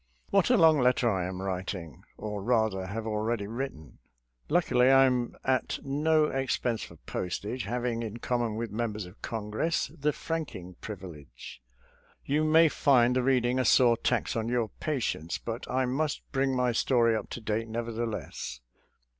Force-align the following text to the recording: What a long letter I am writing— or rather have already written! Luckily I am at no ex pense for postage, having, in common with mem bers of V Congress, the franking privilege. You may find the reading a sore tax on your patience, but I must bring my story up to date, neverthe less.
What 0.31 0.49
a 0.49 0.57
long 0.57 0.79
letter 0.79 1.07
I 1.11 1.27
am 1.27 1.43
writing— 1.43 2.01
or 2.17 2.41
rather 2.41 2.87
have 2.87 3.05
already 3.05 3.45
written! 3.45 3.99
Luckily 4.49 4.89
I 4.89 5.05
am 5.05 5.35
at 5.43 5.77
no 5.83 6.25
ex 6.25 6.57
pense 6.57 6.81
for 6.81 6.95
postage, 6.95 7.65
having, 7.65 8.01
in 8.01 8.17
common 8.17 8.55
with 8.55 8.71
mem 8.71 8.93
bers 8.93 9.05
of 9.05 9.13
V 9.17 9.19
Congress, 9.21 9.91
the 9.95 10.11
franking 10.11 10.73
privilege. 10.81 11.61
You 12.25 12.43
may 12.43 12.67
find 12.67 13.15
the 13.15 13.21
reading 13.21 13.59
a 13.59 13.63
sore 13.63 13.95
tax 13.95 14.35
on 14.35 14.49
your 14.49 14.69
patience, 14.79 15.37
but 15.37 15.69
I 15.69 15.85
must 15.85 16.23
bring 16.31 16.55
my 16.55 16.71
story 16.71 17.15
up 17.15 17.29
to 17.29 17.39
date, 17.39 17.67
neverthe 17.69 18.11
less. 18.11 18.59